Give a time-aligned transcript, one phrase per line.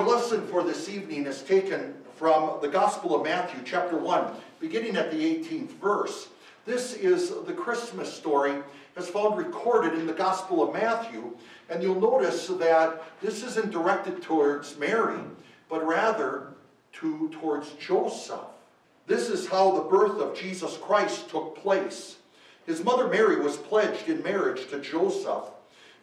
[0.00, 4.96] Our lesson for this evening is taken from the Gospel of Matthew, chapter 1, beginning
[4.96, 6.28] at the 18th verse.
[6.64, 8.54] This is the Christmas story
[8.96, 11.36] as found recorded in the Gospel of Matthew,
[11.68, 15.20] and you'll notice that this isn't directed towards Mary,
[15.68, 16.54] but rather
[16.94, 18.40] to, towards Joseph.
[19.06, 22.16] This is how the birth of Jesus Christ took place.
[22.64, 25.44] His mother Mary was pledged in marriage to Joseph.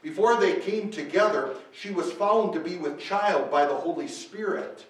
[0.08, 4.86] Before they came together, she was found to be with child by the Holy Spirit.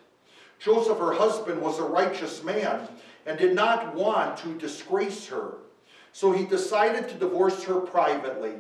[0.59, 2.87] Joseph, her husband, was a righteous man
[3.25, 5.55] and did not want to disgrace her.
[6.13, 8.53] So he decided to divorce her privately.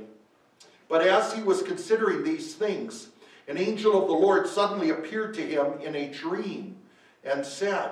[0.89, 3.09] But as he was considering these things,
[3.47, 6.75] an angel of the Lord suddenly appeared to him in a dream
[7.23, 7.91] and said,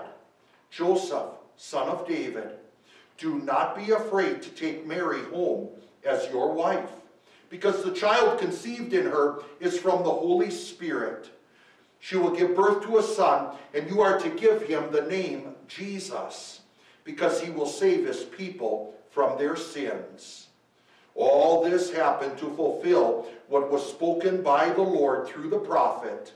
[0.72, 2.50] Joseph, son of David,
[3.20, 5.70] do not be afraid to take Mary home
[6.04, 6.90] as your wife,
[7.50, 11.30] because the child conceived in her is from the Holy Spirit.
[12.00, 15.56] She will give birth to a son, and you are to give him the name
[15.68, 16.62] Jesus,
[17.04, 20.48] because he will save his people from their sins.
[21.16, 26.34] All this happened to fulfill what was spoken by the Lord through the prophet.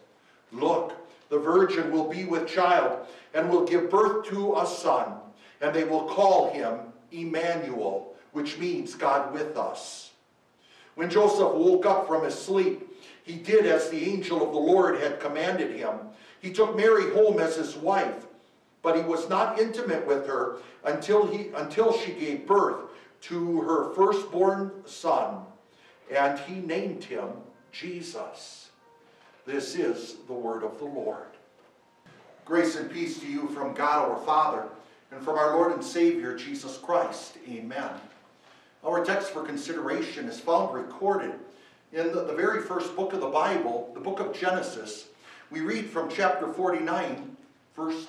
[0.52, 0.94] Look,
[1.30, 5.14] the virgin will be with child and will give birth to a son,
[5.62, 6.80] and they will call him
[7.12, 10.09] Emmanuel, which means God with us.
[11.00, 12.86] When Joseph woke up from his sleep,
[13.24, 15.96] he did as the angel of the Lord had commanded him.
[16.42, 18.26] He took Mary home as his wife,
[18.82, 22.82] but he was not intimate with her until, he, until she gave birth
[23.22, 25.44] to her firstborn son,
[26.14, 27.30] and he named him
[27.72, 28.72] Jesus.
[29.46, 31.28] This is the word of the Lord.
[32.44, 34.66] Grace and peace to you from God our Father
[35.14, 37.38] and from our Lord and Savior Jesus Christ.
[37.50, 37.90] Amen.
[38.84, 41.34] Our text for consideration is found recorded
[41.92, 45.08] in the, the, very first book of the Bible, the book of Genesis.
[45.50, 47.36] We read from chapter 49,
[47.76, 48.08] verse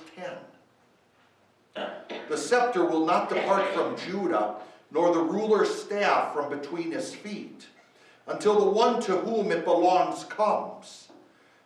[1.75, 1.87] 10.
[2.29, 4.55] The scepter will not depart from Judah,
[4.91, 7.65] nor the ruler's staff from between his feet,
[8.27, 11.09] until the one to whom it belongs comes.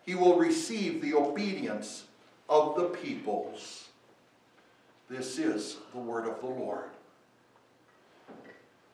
[0.04, 2.06] He will receive the obedience
[2.50, 3.90] of the peoples.
[5.10, 6.95] This is the word of the Lord.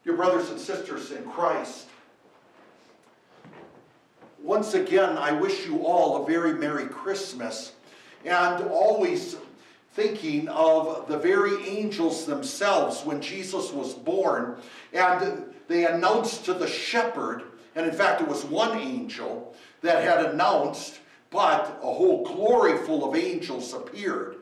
[0.03, 1.87] Dear brothers and sisters in Christ,
[4.41, 7.73] once again, I wish you all a very Merry Christmas
[8.25, 9.35] and always
[9.93, 14.57] thinking of the very angels themselves when Jesus was born.
[14.91, 17.43] And they announced to the shepherd,
[17.75, 23.07] and in fact, it was one angel that had announced but a whole glory full
[23.07, 24.37] of angels appeared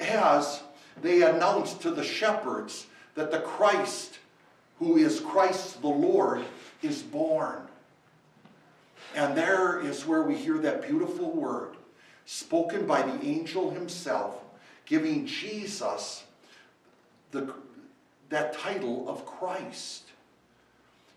[0.00, 0.62] as
[1.00, 4.17] they announced to the shepherds that the Christ,
[4.78, 6.44] who is Christ the Lord,
[6.82, 7.62] is born.
[9.14, 11.74] And there is where we hear that beautiful word
[12.24, 14.36] spoken by the angel himself,
[14.84, 16.24] giving Jesus
[17.30, 17.52] the,
[18.28, 20.04] that title of Christ.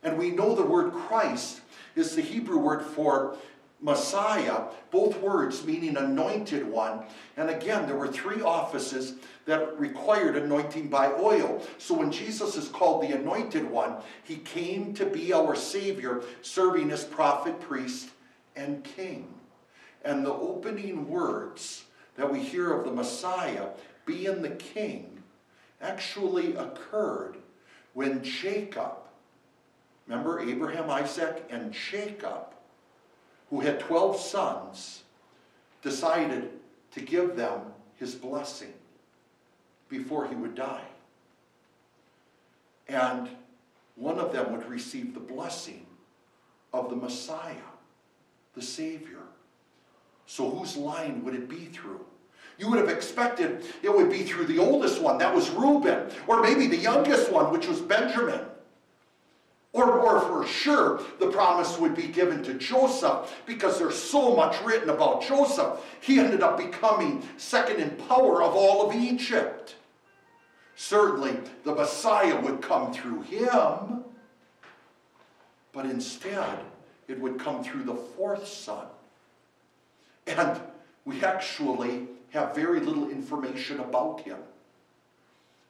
[0.03, 1.61] And we know the word Christ
[1.95, 3.35] is the Hebrew word for
[3.81, 7.03] Messiah, both words meaning anointed one.
[7.35, 9.15] And again, there were three offices
[9.45, 11.65] that required anointing by oil.
[11.79, 16.91] So when Jesus is called the anointed one, he came to be our Savior, serving
[16.91, 18.09] as prophet, priest,
[18.55, 19.33] and king.
[20.05, 23.69] And the opening words that we hear of the Messiah
[24.05, 25.23] being the king
[25.81, 27.37] actually occurred
[27.93, 28.93] when Jacob,
[30.07, 32.50] remember Abraham, Isaac, and Jacob,
[33.51, 35.03] who had 12 sons,
[35.83, 36.49] decided
[36.91, 37.59] to give them
[37.97, 38.73] his blessing
[39.89, 40.85] before he would die.
[42.87, 43.29] And
[43.95, 45.85] one of them would receive the blessing
[46.73, 47.55] of the Messiah,
[48.55, 49.19] the Savior.
[50.25, 52.05] So whose line would it be through?
[52.57, 56.41] You would have expected it would be through the oldest one, that was Reuben, or
[56.41, 58.41] maybe the youngest one, which was Benjamin.
[59.73, 64.61] Or, or for sure, the promise would be given to Joseph because there's so much
[64.63, 65.79] written about Joseph.
[66.01, 69.75] He ended up becoming second in power of all of Egypt.
[70.75, 74.03] Certainly, the Messiah would come through him,
[75.71, 76.59] but instead,
[77.07, 78.87] it would come through the fourth son.
[80.27, 80.59] And
[81.05, 84.37] we actually have very little information about him.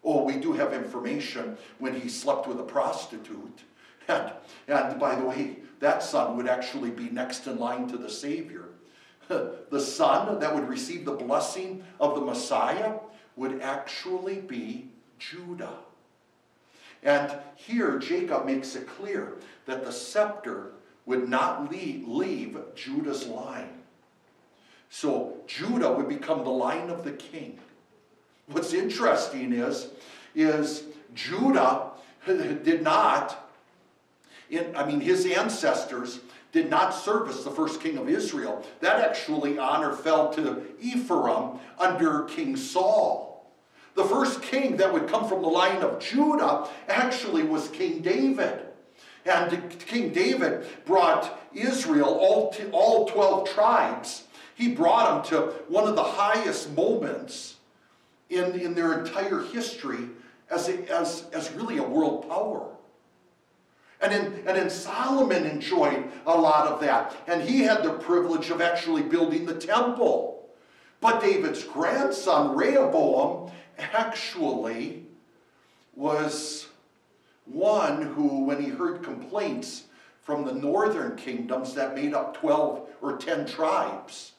[0.03, 3.59] Oh, we do have information when he slept with a prostitute
[4.07, 4.31] and,
[4.67, 8.65] and by the way, that son would actually be next in line to the Savior.
[9.27, 12.95] the son that would receive the blessing of the Messiah
[13.35, 14.89] would actually be
[15.19, 15.77] Judah.
[17.03, 20.73] And here Jacob makes it clear that the scepter
[21.05, 23.81] would not leave, leave Judah's line.
[24.89, 27.57] So Judah would become the line of the king.
[28.47, 29.87] What's interesting is,
[30.35, 30.83] is
[31.15, 31.91] Judah
[32.25, 33.40] did not,
[34.75, 36.19] I mean, his ancestors
[36.51, 38.65] did not service the first king of Israel.
[38.81, 43.49] That actually honor fell to Ephraim under King Saul.
[43.95, 48.61] The first king that would come from the line of Judah actually was King David.
[49.25, 54.23] And King David brought Israel, all, all 12 tribes,
[54.55, 57.57] he brought them to one of the highest moments
[58.29, 60.09] in, in their entire history
[60.49, 62.70] as, a, as, as really a world power.
[64.01, 67.15] And then, and then Solomon enjoyed a lot of that.
[67.27, 70.49] And he had the privilege of actually building the temple.
[70.99, 75.05] But David's grandson, Rehoboam, actually
[75.95, 76.67] was
[77.45, 79.83] one who, when he heard complaints
[80.21, 84.33] from the northern kingdoms that made up 12 or 10 tribes,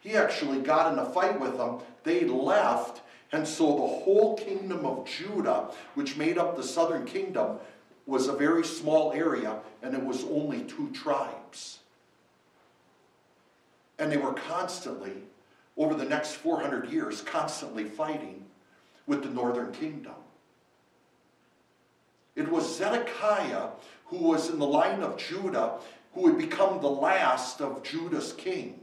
[0.00, 1.78] he actually got in a fight with them.
[2.04, 3.00] They left,
[3.32, 7.58] and so the whole kingdom of Judah, which made up the southern kingdom,
[8.06, 11.78] was a very small area, and it was only two tribes.
[13.98, 15.12] And they were constantly,
[15.76, 18.44] over the next 400 years, constantly fighting
[19.06, 20.14] with the northern kingdom.
[22.36, 23.68] It was Zedekiah
[24.06, 25.78] who was in the line of Judah
[26.14, 28.80] who would become the last of Judah's king,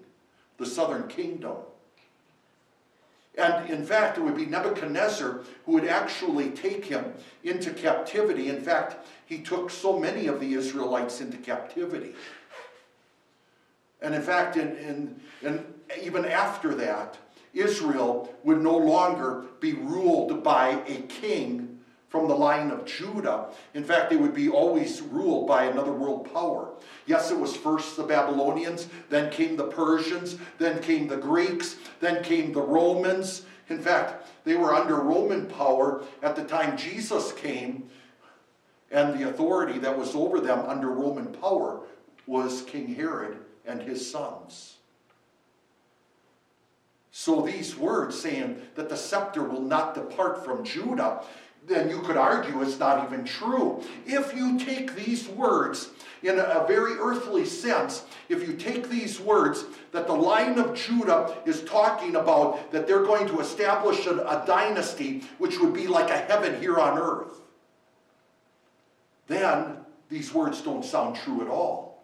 [0.57, 1.57] the southern kingdom.
[3.37, 7.13] And in fact, it would be Nebuchadnezzar who would actually take him
[7.43, 8.49] into captivity.
[8.49, 12.13] In fact, he took so many of the Israelites into captivity.
[14.01, 15.65] And in fact, in, in, in,
[16.01, 17.17] even after that,
[17.53, 21.79] Israel would no longer be ruled by a king
[22.11, 23.45] from the line of Judah.
[23.73, 26.73] In fact, they would be always ruled by another world power.
[27.05, 32.21] Yes, it was first the Babylonians, then came the Persians, then came the Greeks, then
[32.21, 33.43] came the Romans.
[33.69, 37.89] In fact, they were under Roman power at the time Jesus came,
[38.91, 41.79] and the authority that was over them under Roman power
[42.27, 44.75] was King Herod and his sons.
[47.11, 51.23] So these words saying that the scepter will not depart from Judah
[51.67, 53.83] then you could argue it's not even true.
[54.05, 55.89] If you take these words
[56.23, 61.37] in a very earthly sense, if you take these words that the line of Judah
[61.45, 66.09] is talking about, that they're going to establish a, a dynasty which would be like
[66.09, 67.41] a heaven here on earth,
[69.27, 69.77] then
[70.09, 72.03] these words don't sound true at all.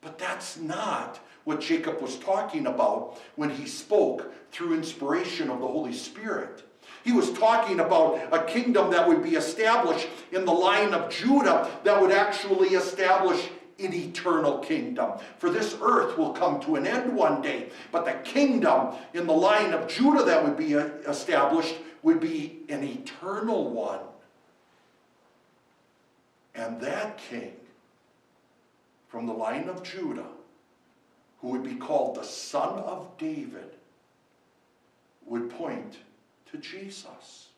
[0.00, 5.66] But that's not what Jacob was talking about when he spoke through inspiration of the
[5.66, 6.65] Holy Spirit.
[7.06, 11.70] He was talking about a kingdom that would be established in the line of Judah
[11.84, 13.48] that would actually establish
[13.78, 15.12] an eternal kingdom.
[15.38, 19.32] For this earth will come to an end one day, but the kingdom in the
[19.32, 24.00] line of Judah that would be uh, established would be an eternal one.
[26.56, 27.52] And that king
[29.06, 30.26] from the line of Judah,
[31.38, 33.76] who would be called the son of David,
[35.24, 35.98] would point
[36.50, 37.48] to Jesus.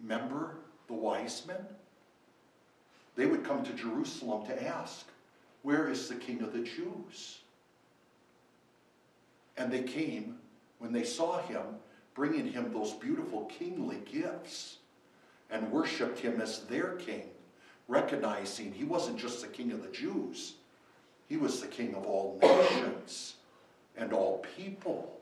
[0.00, 0.56] Remember
[0.88, 1.64] the wise men?
[3.14, 5.06] They would come to Jerusalem to ask,
[5.62, 7.40] Where is the King of the Jews?
[9.56, 10.38] And they came
[10.78, 11.62] when they saw him,
[12.14, 14.78] bringing him those beautiful kingly gifts,
[15.50, 17.28] and worshiped him as their king,
[17.86, 20.54] recognizing he wasn't just the king of the Jews,
[21.28, 23.34] he was the king of all nations
[23.96, 25.20] and all people.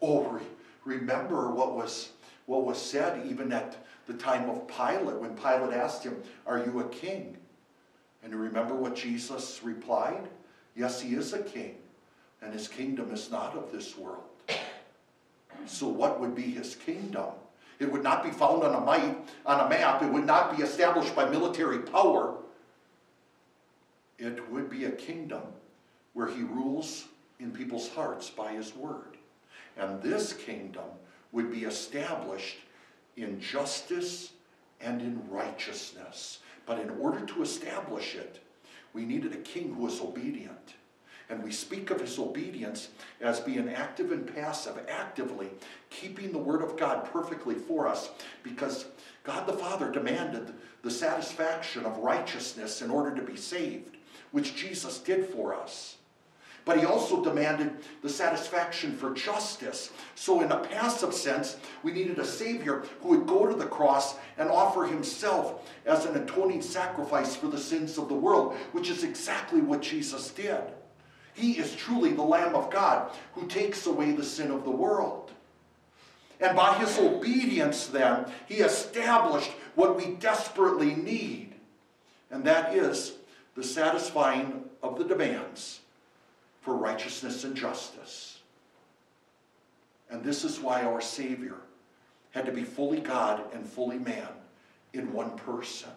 [0.00, 0.42] Oh, re
[0.84, 2.10] remember what was,
[2.46, 3.76] what was said even at
[4.06, 7.36] the time of Pilate when Pilate asked him, Are you a king?
[8.22, 10.28] And remember what Jesus replied?
[10.74, 11.76] Yes, he is a king,
[12.40, 14.22] and his kingdom is not of this world.
[15.66, 17.30] So, what would be his kingdom?
[17.78, 20.02] It would not be found on a, might, on a map.
[20.02, 22.36] It would not be established by military power.
[24.18, 25.42] It would be a kingdom
[26.14, 27.04] where he rules
[27.38, 29.17] in people's hearts by his word.
[29.78, 30.84] And this kingdom
[31.32, 32.58] would be established
[33.16, 34.32] in justice
[34.80, 36.40] and in righteousness.
[36.66, 38.40] But in order to establish it,
[38.92, 40.74] we needed a king who was obedient.
[41.30, 42.88] And we speak of his obedience
[43.20, 45.48] as being active and passive, actively
[45.90, 48.10] keeping the word of God perfectly for us
[48.42, 48.86] because
[49.24, 53.98] God the Father demanded the satisfaction of righteousness in order to be saved,
[54.30, 55.97] which Jesus did for us.
[56.68, 57.70] But he also demanded
[58.02, 59.90] the satisfaction for justice.
[60.14, 64.16] So, in a passive sense, we needed a Savior who would go to the cross
[64.36, 69.02] and offer himself as an atoning sacrifice for the sins of the world, which is
[69.02, 70.60] exactly what Jesus did.
[71.32, 75.32] He is truly the Lamb of God who takes away the sin of the world.
[76.38, 81.54] And by his obedience, then, he established what we desperately need,
[82.30, 83.14] and that is
[83.54, 85.80] the satisfying of the demands
[86.60, 88.40] for righteousness and justice.
[90.10, 91.56] And this is why our Savior
[92.30, 94.28] had to be fully God and fully man
[94.92, 95.90] in one person.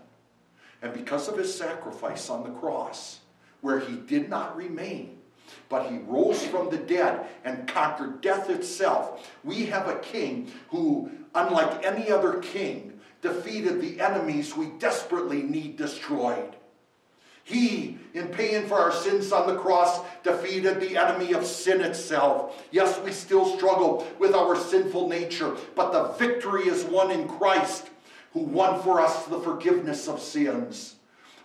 [0.82, 3.20] And because of his sacrifice on the cross,
[3.62, 5.18] where he did not remain,
[5.70, 11.12] but he rose from the dead and conquered death itself, we have a king who,
[11.36, 16.56] unlike any other king, defeated the enemies we desperately need destroyed.
[17.51, 22.65] He, in paying for our sins on the cross, defeated the enemy of sin itself.
[22.72, 27.89] Yes, we still struggle with our sinful nature, but the victory is won in Christ,
[28.31, 30.96] who won for us the forgiveness of sins.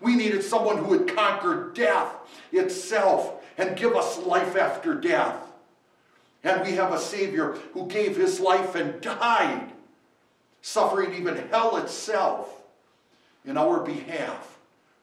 [0.00, 2.14] We needed someone who would conquer death
[2.52, 5.40] itself and give us life after death.
[6.44, 9.72] And we have a Savior who gave his life and died,
[10.62, 12.62] suffering even hell itself
[13.44, 14.55] in our behalf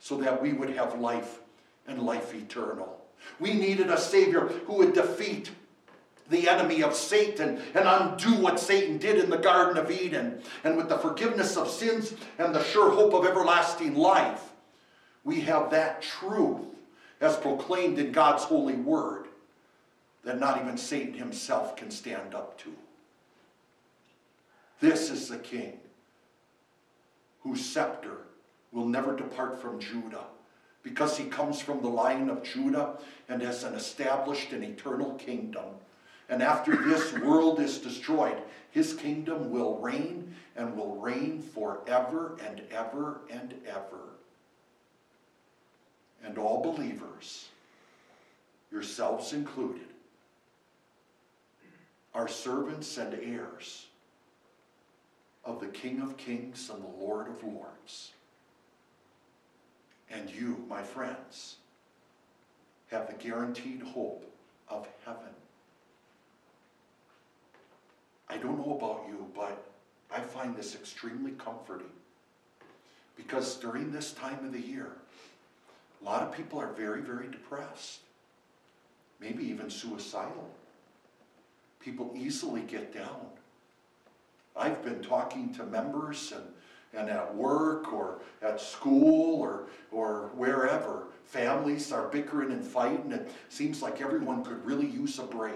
[0.04, 1.40] so that we would have life
[1.88, 3.02] and life eternal.
[3.40, 5.50] We needed a Savior who would defeat
[6.30, 10.42] the enemy of Satan and undo what Satan did in the Garden of Eden.
[10.66, 14.42] And with the forgiveness of sins and the sure hope of everlasting life,
[15.24, 16.66] we have that truth
[17.22, 19.28] as proclaimed in God's holy word
[20.26, 22.74] that not even Satan himself can stand up to.
[24.82, 25.80] This is the king
[27.44, 28.18] whose scepter
[28.74, 30.26] will never depart from Judah
[30.82, 32.98] because he comes from the line of Judah
[33.30, 35.66] and has an established and eternal kingdom.
[36.28, 42.62] And after this world is destroyed, his kingdom will reign and will reign forever and
[42.72, 44.10] ever and ever.
[46.24, 47.48] And all believers,
[48.72, 49.88] yourselves included,
[52.14, 53.88] are servants and heirs
[55.46, 58.12] of the King of Kings and the Lord of Lords.
[60.10, 61.58] And you, my friends,
[62.92, 64.26] have the guaranteed hope
[64.70, 65.34] of heaven.
[68.30, 69.64] I don't know about you, but
[70.14, 71.92] I find this extremely comforting
[73.16, 74.90] because during this time of the year,
[76.02, 78.00] a lot of people are very, very depressed,
[79.20, 80.50] maybe even suicidal.
[81.80, 83.28] People easily get down.
[84.56, 86.44] I've been talking to members and
[86.94, 91.08] and at work or at school or, or wherever.
[91.26, 93.12] Families are bickering and fighting.
[93.12, 95.54] It seems like everyone could really use a break.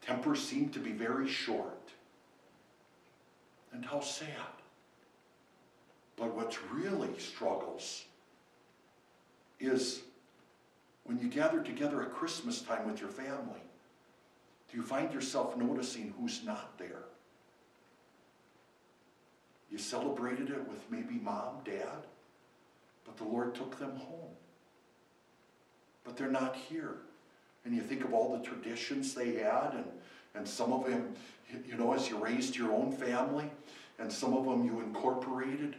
[0.00, 1.90] Tempers seem to be very short.
[3.72, 4.28] And how sad.
[6.16, 8.04] But what's really struggles
[9.58, 10.02] is
[11.04, 13.60] when you gather together at Christmas time with your family,
[14.70, 17.04] do you find yourself noticing who's not there?
[19.74, 22.06] You celebrated it with maybe mom, dad,
[23.04, 24.30] but the Lord took them home.
[26.04, 26.98] But they're not here.
[27.64, 29.86] And you think of all the traditions they had, and,
[30.36, 31.16] and some of them,
[31.66, 33.50] you know, as you raised your own family,
[33.98, 35.74] and some of them you incorporated,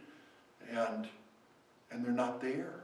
[0.69, 1.07] and,
[1.89, 2.81] and they're not there.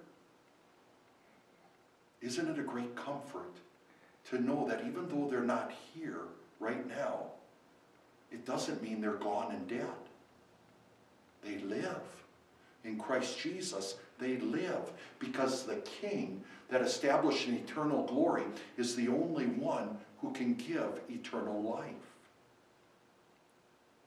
[2.22, 3.52] Isn't it a great comfort
[4.30, 6.22] to know that even though they're not here
[6.62, 7.32] right now,
[8.32, 10.01] it doesn't mean they're gone and dead.
[11.44, 12.02] They live.
[12.84, 18.44] In Christ Jesus, they live because the King that established an eternal glory
[18.78, 21.86] is the only one who can give eternal life.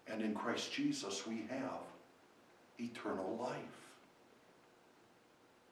[0.06, 1.80] And in Christ Jesus, we have
[2.78, 3.58] eternal life.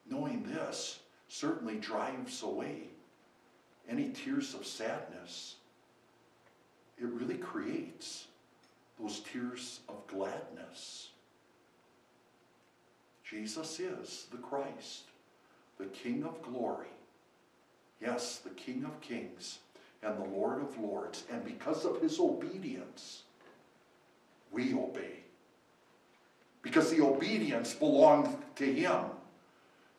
[0.09, 2.87] Knowing this certainly drives away
[3.89, 5.55] any tears of sadness.
[6.97, 8.27] It really creates
[8.99, 11.09] those tears of gladness.
[13.23, 15.03] Jesus is the Christ,
[15.77, 16.87] the King of glory.
[18.01, 19.59] Yes, the King of kings
[20.01, 21.23] and the Lord of lords.
[21.31, 23.23] And because of his obedience,
[24.51, 25.19] we obey.
[26.61, 29.05] Because the obedience belonged to him.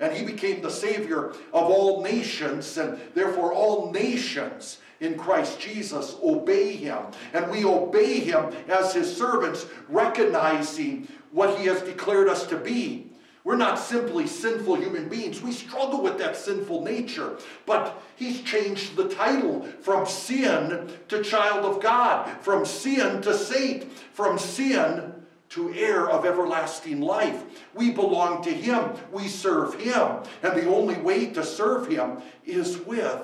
[0.00, 6.16] And he became the Savior of all nations, and therefore all nations in Christ Jesus
[6.23, 6.99] obey him.
[7.33, 13.11] And we obey him as his servants, recognizing what he has declared us to be
[13.45, 15.43] We're not simply sinful human beings.
[15.43, 17.37] We struggle with that sinful nature.
[17.67, 23.93] But he's changed the title from sin to child of God, from sin to saint,
[24.15, 25.13] from sin
[25.51, 27.45] to heir of everlasting life.
[27.75, 28.93] We belong to him.
[29.13, 30.23] We serve him.
[30.43, 33.23] And the only way to serve him is with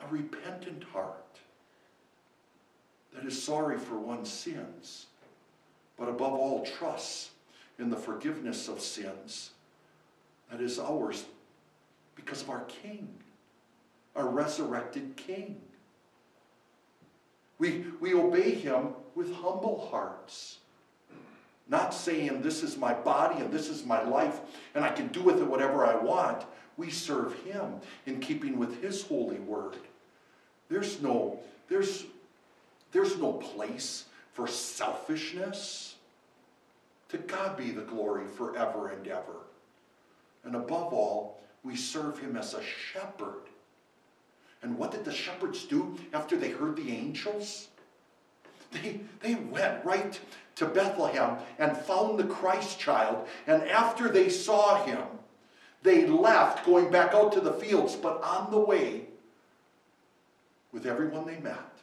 [0.00, 1.20] a repentant heart
[3.14, 5.06] that is sorry for one's sins,
[5.98, 7.30] but above all, trusts
[7.78, 9.50] in the forgiveness of sins
[10.50, 11.24] that is ours
[12.14, 13.08] because of our King,
[14.14, 15.60] our resurrected King.
[17.58, 20.58] We, we obey him with humble hearts.
[21.68, 24.40] Not saying, This is my body and this is my life,
[24.74, 26.44] and I can do with it whatever I want.
[26.76, 29.78] We serve him in keeping with his holy word.
[30.68, 31.38] There's no,
[31.68, 32.04] there's,
[32.92, 35.93] there's no place for selfishness.
[37.14, 39.46] To God be the glory forever and ever.
[40.42, 43.42] And above all, we serve him as a shepherd.
[44.62, 47.68] And what did the shepherds do after they heard the angels?
[48.72, 50.18] They, they went right
[50.56, 53.28] to Bethlehem and found the Christ child.
[53.46, 55.04] And after they saw him,
[55.84, 57.94] they left, going back out to the fields.
[57.94, 59.02] But on the way,
[60.72, 61.78] with everyone they met,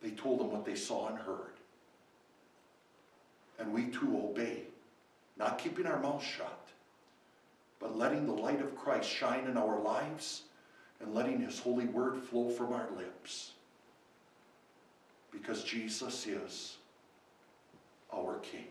[0.00, 1.51] they told them what they saw and heard
[3.62, 4.64] and we too obey,
[5.38, 6.68] not keeping our mouths shut,
[7.78, 10.42] but letting the light of Christ shine in our lives
[11.00, 13.52] and letting his holy word flow from our lips.
[15.30, 16.76] Because Jesus is
[18.12, 18.66] our King.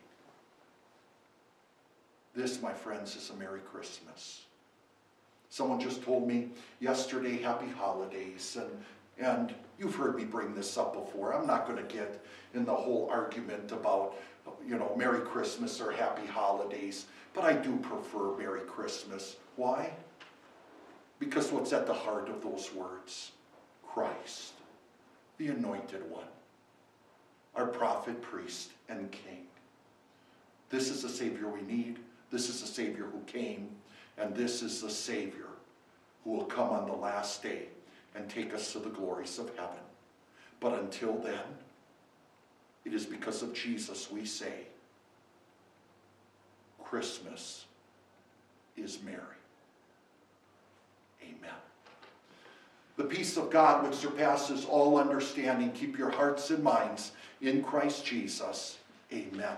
[2.35, 4.43] This, my friends, is a Merry Christmas.
[5.49, 10.93] Someone just told me yesterday, Happy Holidays, and, and you've heard me bring this up
[10.93, 11.33] before.
[11.33, 14.15] I'm not going to get in the whole argument about
[14.67, 19.37] you know, Merry Christmas or Happy Holidays, but I do prefer Merry Christmas.
[19.55, 19.91] Why?
[21.19, 23.31] Because what's at the heart of those words?
[23.87, 24.53] Christ,
[25.37, 26.23] the Anointed One,
[27.55, 29.45] our prophet, priest, and king.
[30.69, 31.99] This is the Savior we need.
[32.31, 33.69] This is the Savior who came.
[34.17, 35.47] And this is the Savior
[36.23, 37.67] who will come on the last day
[38.15, 39.83] and take us to the glories of heaven.
[40.59, 41.43] But until then,
[42.85, 44.53] it is because of Jesus we say,
[46.83, 47.65] Christmas
[48.75, 49.17] is merry.
[51.23, 51.55] Amen.
[52.97, 58.05] The peace of God, which surpasses all understanding, keep your hearts and minds in Christ
[58.05, 58.77] Jesus.
[59.13, 59.55] Amen.